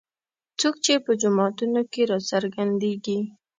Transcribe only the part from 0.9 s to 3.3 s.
په جوماتونو کې راڅرګندېږي.